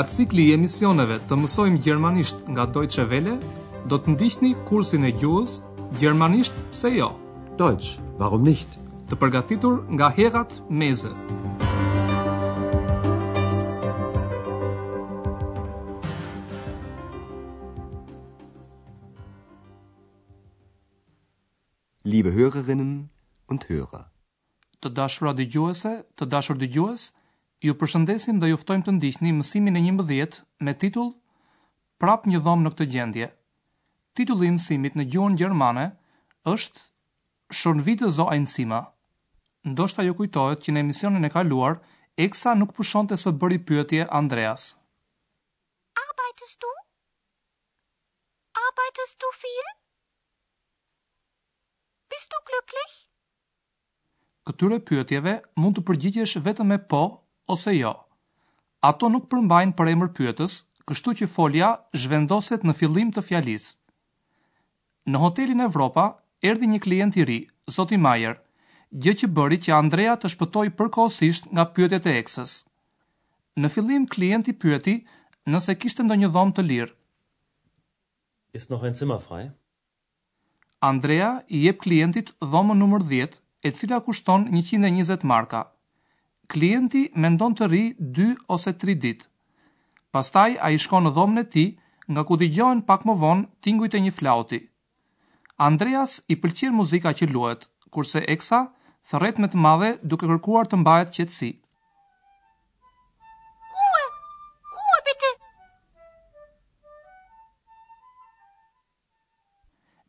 [0.00, 3.34] Nga cikli i emisioneve të mësojmë gjermanisht nga Deutsche Welle,
[3.92, 5.58] do të ndihni kursin e gjuhës
[6.00, 7.08] Gjermanisht pse jo?
[7.60, 8.72] Deutsch, warum nicht?
[9.10, 11.12] Të përgatitur nga Herat Meze.
[22.08, 23.10] Liebe Hörerinnen
[23.52, 24.06] und Hörer.
[24.80, 27.10] Të dashura gjuhëse, të dashur dëgjues,
[27.60, 31.10] Ju përshëndesim dhe juftojmë të ndiqni mësimin e një mbëdhjet me titull
[32.00, 33.26] Prap një dhomë në këtë gjendje.
[34.16, 35.84] Titulli i mësimit në gjuhën gjermane
[36.54, 36.84] është
[37.60, 38.80] Shon vite zo ein Ndo
[39.74, 41.74] Ndoshta ju kujtohet që në emisionin e kaluar
[42.26, 44.64] Eksa nuk pushonte së bëri pyetje Andreas.
[46.04, 46.70] Arbeitest du?
[48.62, 49.68] Arbeitest du viel?
[52.14, 52.94] Bist du glücklich?
[54.48, 57.04] Këtyre pyetjeve mund të përgjigjesh vetëm me po
[57.48, 57.92] ose jo.
[58.88, 60.58] Ato nuk përmbajnë për emër pyetës,
[60.90, 63.66] kështu që folja zhvendoset në fillim të fjalis.
[65.06, 66.04] Në hotelin Evropa,
[66.52, 67.38] erdi një klient i ri,
[67.70, 68.38] Zoti Majer,
[69.04, 72.54] gjë që bëri që Andrea të shpëtoj përkohësisht nga pyetet e eksës.
[73.60, 74.96] Në fillim klienti pyeti
[75.52, 76.94] nëse kishte ndonjë dhomë të lirë.
[78.60, 79.44] Ist noch ein Zimmer frei?
[80.88, 85.64] Andrea i jep klientit dhomën numër 10, e cila kushton 120 marka
[86.52, 87.82] klienti me ndonë të ri
[88.18, 89.22] 2 ose 3 dit.
[90.10, 91.66] Pastaj a i në dhomën e ti,
[92.10, 92.50] nga ku di
[92.90, 94.60] pak më vonë tingujt e një flauti.
[95.68, 98.60] Andreas i pëlqirë muzika që luet, kurse eksa
[99.10, 101.52] thëret me të madhe duke kërkuar të mbajt qëtësi.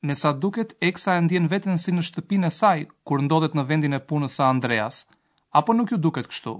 [0.03, 3.63] Me sa duket, Eksa e ndjen veten si në shtëpinë e saj kur ndodhet në
[3.69, 4.95] vendin e punës së Andreas
[5.51, 6.53] apo nuk ju duket kështu?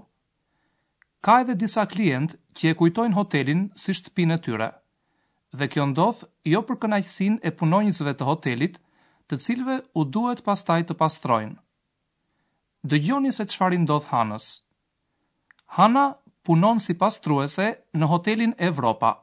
[1.23, 4.67] Ka edhe disa klient që e kujtojnë hotelin si shtëpinë e tyre.
[5.57, 8.79] Dhe kjo ndodh jo për kënaqësinë e punonjësve të hotelit,
[9.29, 11.55] të cilëve u duhet pastaj të pastrojnë.
[12.91, 14.47] Dëgjoni se çfarë ndodh Hanës.
[15.77, 16.05] Hana
[16.43, 19.13] punon si pastruese në hotelin Evropa.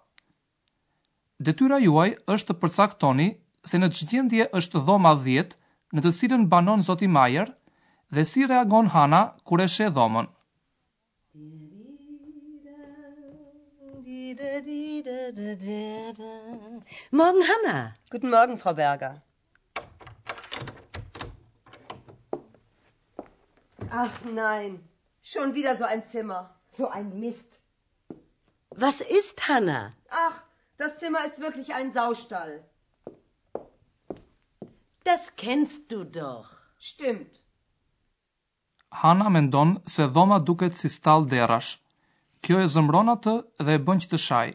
[1.45, 3.29] Detyra juaj është të përcaktoni
[3.69, 5.53] se në çgjendje është dhoma 10
[5.95, 7.51] në të cilën banon zoti Majer.
[8.15, 10.27] Dhe si reagon Hana kur e sheh dhomën?
[17.19, 17.93] Morgen, Hanna.
[18.11, 19.17] Guten Morgen, Frau Berger.
[23.91, 24.73] Ach nein,
[25.23, 26.41] schon wieder so ein Zimmer.
[26.71, 27.61] So ein Mist.
[28.71, 29.91] Was ist, Hanna?
[30.29, 30.39] Ach,
[30.79, 32.65] das Zimmer ist wirklich ein Saustall.
[35.05, 36.49] Das kennst du doch.
[36.79, 37.33] Stimmt.
[38.91, 41.77] Hana mendon se dhoma duket si stall derrash.
[42.43, 43.35] Kjo e zëmbron atë
[43.67, 44.55] dhe e bën që të shajë.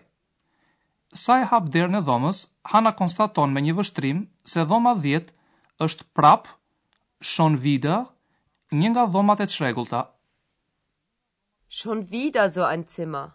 [1.21, 2.39] Sa e hap derën e dhomës,
[2.71, 4.21] Hana konstaton me një vështrim
[4.51, 5.29] se dhoma 10
[5.87, 6.47] është prap
[7.31, 8.05] schon wieder
[8.79, 10.01] një nga dhomat e çrregullta.
[11.79, 13.25] Schon wieder so ein Zimmer.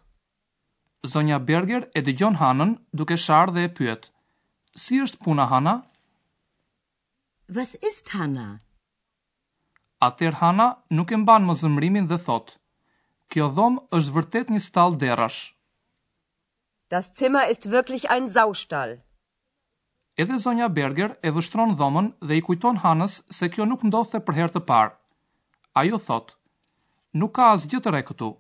[1.13, 4.11] Sonja Berger e dëgjon Hanën duke sharë dhe e pyet.
[4.83, 5.77] Si është puna Hana?
[7.55, 8.51] Was ist Hana?
[10.03, 12.55] Atër Hana nuk e mban më zëmrimin dhe thotë,
[13.35, 15.41] kjo dhomë është vërtet një stal derash.
[16.93, 18.95] Das Zimmer ist wirklich ein Saustall.
[20.19, 24.37] Edhe zonja Berger e vështron dhomën dhe i kujton Hanës se kjo nuk ndodhte për
[24.39, 24.95] herë të parë.
[25.83, 26.31] Ajo thot:
[27.23, 28.31] "Nuk ka asgjë të re këtu."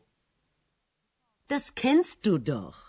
[1.52, 2.80] Das kennst du doch.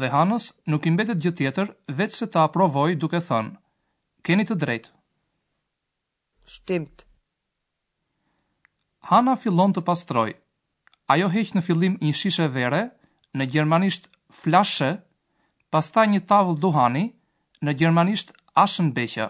[0.00, 1.66] Dhe Hanës nuk i mbetet gjë tjetër
[2.00, 3.54] veç se ta aprovoj duke thënë:
[4.24, 4.94] "Keni të drejtë."
[6.56, 7.04] Stimmt.
[9.04, 10.30] Hana fillon të pastroj.
[11.12, 12.78] Ajo heq në fillim një shishe vere,
[13.36, 14.06] në gjermanisht
[14.40, 14.88] flashe,
[15.74, 17.02] pasta një tavl duhani,
[17.68, 18.32] në gjermanisht
[18.64, 19.26] ashen beqa.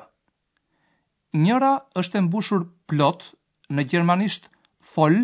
[1.47, 1.72] Njëra
[2.03, 3.27] është e mbushur plot,
[3.75, 4.47] në gjermanisht
[4.95, 5.19] fol,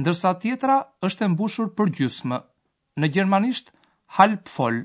[0.00, 1.92] ndërsa tjetra është e mbushur për
[3.00, 3.72] në gjermanisht
[4.16, 4.80] halp fol.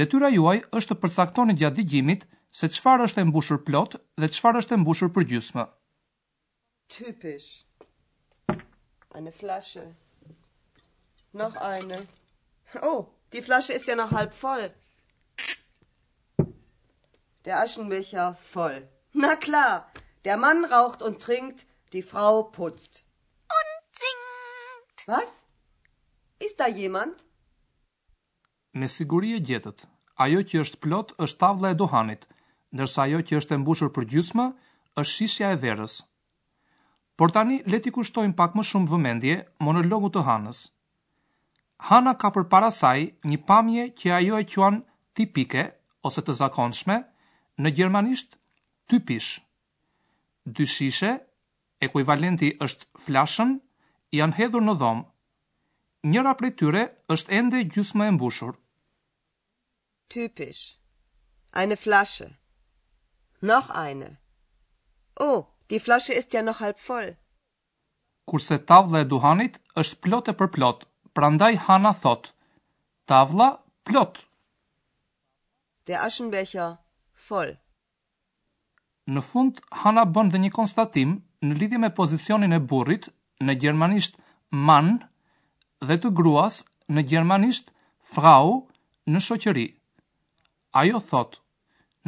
[0.00, 2.26] Detyra juaj është të përcaktoni gjatë digjimit
[2.60, 5.24] se çfarë është e mbushur plot dhe çfarë është e mbushur për
[6.88, 7.64] typisch.
[9.10, 9.94] Eine Flasche.
[11.32, 11.98] Noch eine.
[12.82, 14.70] Oh, die Flasche ist ja noch halb voll.
[17.44, 18.88] Der Aschenbecher voll.
[19.12, 19.86] Na klar,
[20.24, 23.04] der Mann raucht und trinkt, die Frau putzt.
[23.56, 24.98] Und singt.
[25.06, 25.44] Was?
[26.38, 27.16] Ist da jemand?
[28.72, 29.84] Me siguri e gjetët.
[30.24, 32.24] Ajo që është plot është tavla e dohanit,
[32.78, 34.46] nërsa ajo që është e mbushur për gjysma
[35.02, 35.96] është shishja e verës.
[37.16, 39.34] Por tani leti kushtojmë pak më shumë vëmendje
[39.64, 40.62] monologu të Hanës.
[41.90, 44.80] Hana ka për para saj një pamje që ajo e quan
[45.18, 45.64] tipike
[46.10, 46.96] ose të zakonshme
[47.62, 48.34] në gjermanisht
[48.90, 49.30] typish.
[50.56, 50.66] Dy
[51.84, 53.50] ekuivalenti është flashën,
[54.18, 55.04] janë hedhur në dhomë.
[56.10, 56.82] Njëra prej tyre
[57.14, 58.54] është ende gjysmë e mbushur.
[60.12, 60.62] Typish.
[61.62, 62.30] Eine Flasche.
[63.50, 64.10] Noch eine.
[65.28, 67.08] Oh, Die Flasche ist ja noch halb voll.
[68.30, 70.84] Kurse tavla e duhanit është plot e për plot,
[71.16, 72.30] prandaj Hana thot,
[73.10, 73.48] tavla
[73.88, 74.18] plot.
[75.88, 76.70] Der Aschenbecher,
[77.28, 77.54] voll.
[79.08, 83.08] Në fund, Hana bën dhe një konstatim në lidhje me pozicionin e burrit
[83.44, 84.18] në gjermanisht
[84.68, 84.94] man
[85.84, 87.72] dhe të gruas në gjermanisht
[88.14, 88.54] frau
[89.12, 89.66] në shoqëri.
[90.80, 91.40] Ajo thot,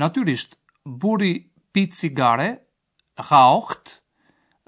[0.00, 0.56] natyrisht,
[1.05, 1.35] burri
[1.73, 2.49] pi cigare,
[3.17, 4.01] raucht,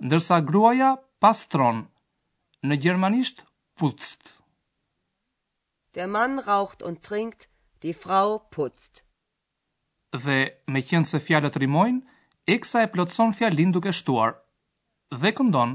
[0.00, 1.84] ndërsa gruaja pastron,
[2.64, 3.44] në gjermanisht
[3.78, 4.40] putzt.
[5.94, 7.48] Der Mann raucht und trinkt,
[7.82, 9.02] die Frau putzt.
[10.12, 12.00] Dhe me qenë se fjallët rimojnë,
[12.48, 14.38] Eksa e plotëson fjallin duke shtuar,
[15.12, 15.74] dhe këndon.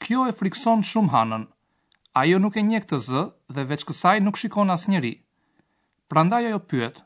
[0.00, 1.44] Kjo e frikson shumë hanën.
[2.16, 3.20] Ajo nuk e njekë të zë
[3.54, 5.12] dhe veç kësaj nuk shikon as njëri.
[6.10, 7.04] Prandaj ajo pyet.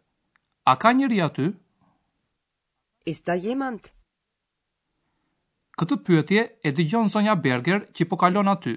[0.66, 1.50] A ka njëri aty?
[3.04, 3.90] Is da jemand?
[5.76, 8.72] Këtë pyetje e dëgjon zonja Berger që po kalon aty.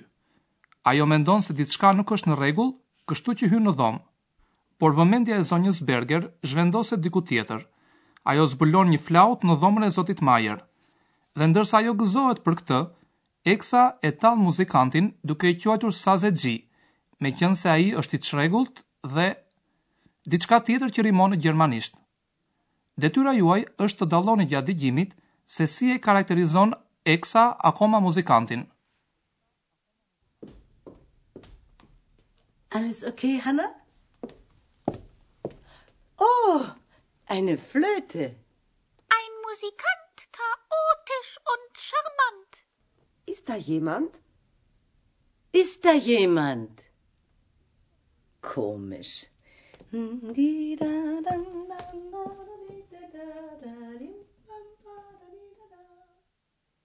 [0.91, 2.73] Ajo mendon se diçka nuk është në rregull,
[3.07, 4.03] kështu që hyn në dhomë.
[4.83, 7.63] Por vëmendja e zonjës Berger zhvendoset diku tjetër.
[8.33, 10.59] Ajo zbulon një flaut në dhomën e zotit Mayer.
[11.39, 12.83] Dhe ndërsa ajo gëzohet për këtë,
[13.53, 16.57] Eksa e tall muzikantin duke i quajtur Sazexhi,
[17.23, 18.83] meqense ai është i çrregullt
[19.15, 19.27] dhe
[20.33, 21.95] diçka tjetër që rimon në gjermanisht.
[23.03, 25.13] Detyra juaj është të dalloni gjatë dëgjimit
[25.55, 26.73] se si e karakterizon
[27.15, 28.65] Eksa akoma muzikantin.
[32.77, 33.69] Alles okay, Hanna?
[36.29, 36.59] Oh,
[37.31, 38.25] eine Flöte.
[39.19, 42.63] Ein Musikant, chaotisch und charmant.
[43.25, 44.19] Ist da jemand?
[45.53, 46.83] Ist da jemand?
[48.41, 49.27] Komisch.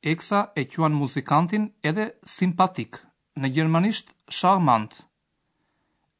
[0.02, 3.00] Eksa e quan muzikantin edhe simpatik,
[3.42, 4.94] në gjermanisht charmant.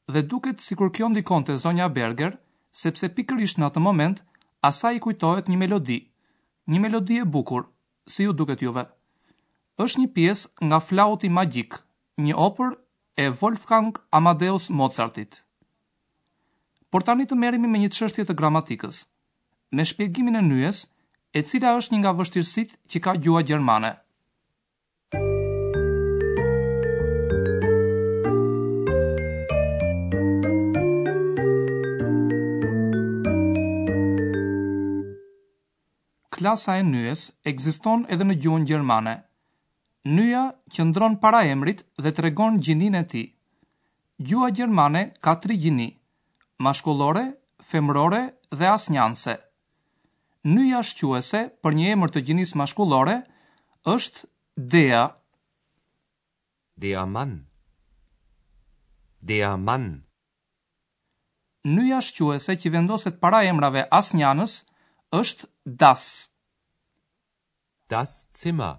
[0.09, 2.35] Dhe duket si kur kjo ndikon të zonja Berger,
[2.83, 4.19] sepse pikërisht në atë moment,
[4.73, 6.01] asa i kujtohet një melodi,
[6.75, 7.69] një melodi e bukur,
[8.15, 8.85] si ju duket juve.
[9.87, 11.79] është një pies nga flauti magjik,
[12.27, 12.71] një opër
[13.27, 15.45] e Wolfgang Amadeus Mozartit.
[16.93, 18.97] Por tani të merremi me një çështje të gramatikës.
[19.79, 20.83] Me shpjegimin e nyjes,
[21.33, 23.95] e cila është një nga vështirësitë që ka gjuha gjermane.
[36.37, 37.25] Klasa e nyjes
[37.55, 39.17] ekziston edhe në gjuhën gjermane.
[40.19, 40.45] Nyja
[40.77, 40.91] që
[41.25, 43.25] para emrit dhe të regon gjinin e ti.
[44.29, 45.91] Gjua Gjermane ka tri gjini
[46.67, 47.25] mashkullore,
[47.71, 48.23] femrore
[48.59, 49.35] dhe asnjanse.
[50.55, 53.19] Nyja shquese për një emër të gjinis mashkullore
[53.95, 54.25] është
[54.75, 55.03] Dea.
[56.85, 57.33] Dea man.
[59.31, 59.85] Dea man.
[61.75, 64.57] Nyja shquese që vendoset para emrave asnjanës
[65.21, 65.51] është
[65.83, 66.07] Das.
[67.93, 68.79] Das Zimmer.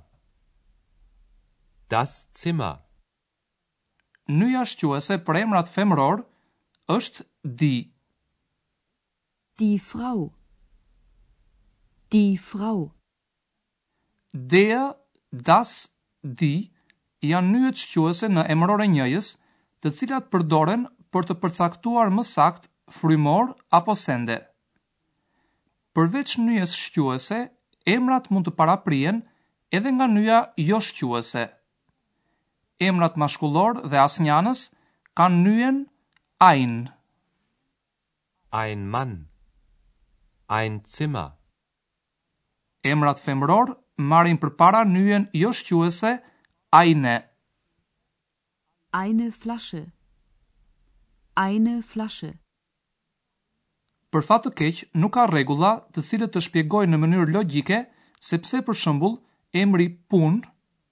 [1.94, 2.76] Das Zimmer.
[4.40, 6.26] Nyja shquese për emrat femror
[6.98, 7.92] është Die
[9.60, 10.32] Die Frau
[12.14, 12.94] Die Frau
[14.32, 14.96] Der,
[15.32, 15.90] das,
[16.24, 16.72] die
[17.20, 19.34] janë nyet shqyëse në emrore njëjës,
[19.84, 24.40] të cilat përdoren për të përcaktuar më sakt frymor apo sende.
[25.94, 27.42] Përveç nyjes shqyëse,
[27.98, 29.20] emrat mund të paraprien
[29.82, 30.40] edhe nga nyja
[30.72, 31.44] jo shqyëse.
[32.88, 34.68] Emrat mashkullor dhe asnjanës
[35.20, 35.84] kanë nyjen
[36.52, 36.84] ajnë.
[38.56, 39.30] Ein Mann.
[40.48, 41.28] Ein Zimmer.
[42.84, 46.22] Emrat femror marrin për para jo shqyëse
[46.72, 47.16] Eine.
[48.94, 49.92] Eine flashe.
[51.36, 52.34] Eine flashe.
[54.14, 57.80] Për fatë të keq, nuk ka regula të sile të shpjegoj në mënyrë logike,
[58.30, 59.18] sepse për shëmbull,
[59.64, 60.44] emri pun,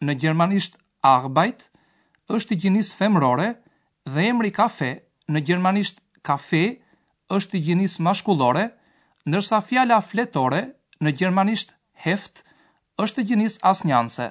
[0.01, 0.77] në gjermanisht
[1.13, 1.69] arbajt,
[2.29, 3.51] është i gjinis femrore,
[4.15, 4.91] dhe emri kafe,
[5.29, 6.65] në gjermanisht kafe,
[7.31, 8.65] është i gjinisë mashkullore,
[9.29, 10.61] ndërsa fjala fletore
[11.03, 11.71] në gjermanisht
[12.05, 12.41] heft
[13.03, 14.27] është i gjinisë asnjëanse.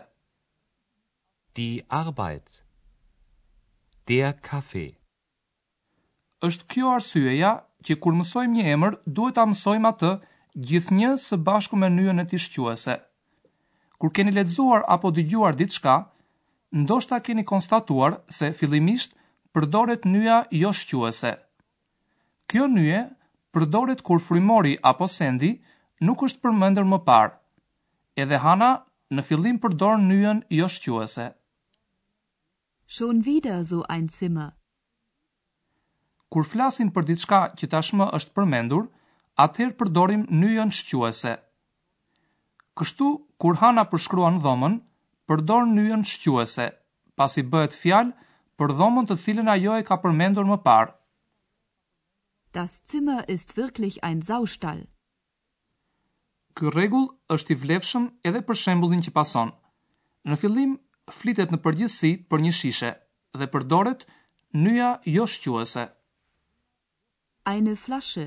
[1.56, 1.68] Di
[2.00, 2.60] Arbeit.
[4.08, 4.92] Der Kaffee.
[6.46, 7.54] Është kjo arsyeja
[7.86, 10.12] që kur mësojmë një emër, duhet ta mësojmë atë
[10.68, 12.96] gjithnjë së bashku me nyjen e tij shquese.
[14.00, 15.96] Kur keni lexuar apo dëgjuar diçka,
[16.82, 19.16] ndoshta keni konstatuar se fillimisht
[19.54, 21.34] përdoret nyja jo shquese.
[22.50, 22.98] Kjo nye
[23.54, 25.50] përdoret kur frymori apo sendi
[26.08, 27.36] nuk është përmendur më parë.
[28.24, 28.70] Edhe Hana
[29.14, 31.28] në fillim përdor njën jo shquese.
[32.90, 34.48] Schon wieder so ein Zimmer.
[36.30, 38.90] Kur flasin për diçka që tashmë është përmendur,
[39.46, 41.36] atëherë përdorim njën shquese.
[42.78, 44.74] Kështu, kur Hana përshkruan dhomën,
[45.30, 46.66] përdor nyën shquese,
[47.14, 50.96] pasi bëhet fjalë për dhomën të cilën ajo e ka përmendur më parë.
[52.52, 54.82] Das Zimmer ist wirklich ein Saustall.
[56.58, 57.04] Ky rregull
[57.34, 59.52] është i vlefshëm edhe për shembullin që pason.
[60.26, 60.72] Në fillim
[61.18, 62.90] flitet në përgjithësi për një shishe
[63.38, 64.02] dhe përdoret
[64.64, 65.84] nyja jo shquese.
[67.52, 68.26] Eine Flasche.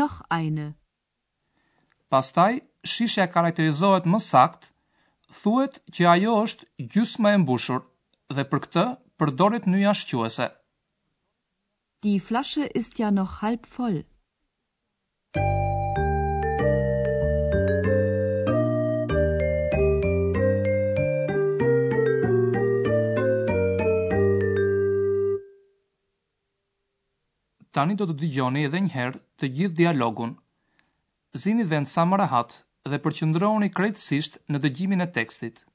[0.00, 0.70] Noch eine.
[2.12, 2.58] Pastaj
[2.94, 4.70] shisha karakterizohet më sakt,
[5.42, 7.84] thuhet që ajo është gjysma e mbushur
[8.34, 8.86] dhe për këtë
[9.20, 10.48] përdoret nyja shquese.
[12.04, 14.04] Die flashe ist ja noch halb voll.
[27.78, 30.32] Tani do të dëgjoni edhe një herë të gjithë dialogun.
[31.42, 32.56] Zini vend sa më rahat
[32.90, 35.66] dhe përqendroni krejtësisht në dëgjimin e tekstit.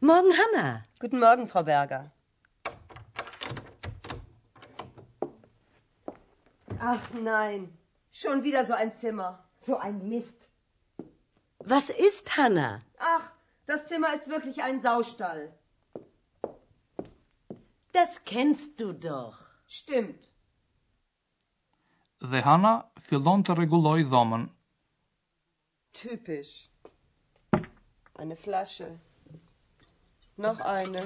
[0.00, 0.82] Morgen, Hanna.
[1.00, 2.10] Guten Morgen, Frau Berger.
[6.78, 7.72] Ach nein,
[8.12, 9.42] schon wieder so ein Zimmer.
[9.60, 10.50] So ein Mist.
[11.60, 12.78] Was ist, Hanna?
[12.98, 13.32] Ach,
[13.66, 15.50] das Zimmer ist wirklich ein Saustall.
[17.92, 19.38] Das kennst du doch.
[19.66, 20.22] Stimmt.
[22.20, 22.74] Dhe Hana
[23.06, 24.48] fillon të rregulloj dhomën.
[25.92, 26.56] Typisch.
[28.18, 28.86] Eine Flasche.
[30.36, 31.02] Noch eine.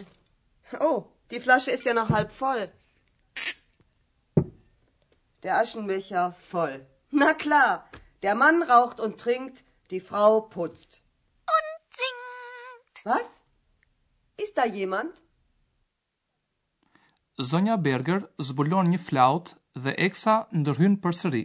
[0.81, 0.99] Oh,
[1.31, 2.63] die Flasche ist ja noch halb voll.
[5.43, 6.77] Der Aschenbecher voll.
[7.11, 7.85] Na klar,
[8.23, 9.57] der Mann raucht und trinkt,
[9.91, 11.03] die Frau putzt.
[11.55, 12.97] Und singt.
[13.05, 13.29] Was?
[14.45, 15.13] Ist da jemand?
[17.51, 19.53] Sonja Berger zbulon një flaut
[19.85, 21.45] dhe Eksa ndërhyn përsëri.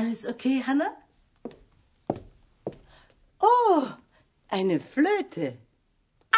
[0.00, 0.92] Alles okay, Hannah?
[3.42, 3.88] Oh,
[4.48, 5.46] eine Flöte.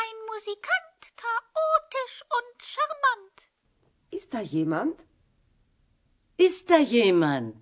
[0.02, 3.36] Ein Musikant, chaotisch und charmant.
[4.10, 4.96] Ist da jemand?
[6.38, 7.58] Ist da jemand?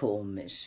[0.00, 0.60] Komisch.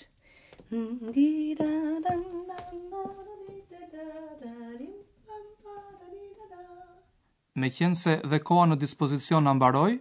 [7.64, 9.94] Me qenë se dhe koha në dispozicion në ambaroj,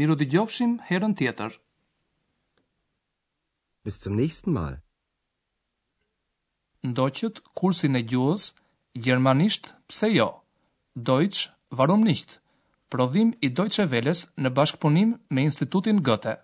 [0.00, 1.58] miru di gjofshim herën tjetër.
[3.84, 4.82] Bis të më nishtën malë
[6.92, 8.44] ndoqët kursin e gjuhës
[9.04, 10.28] gjermanisht pse jo.
[11.10, 11.50] Deutsch,
[11.80, 12.28] warum nicht?
[12.90, 16.38] Prodhim i Deutsche Welles në bashkëpunim me Institutin Goethe.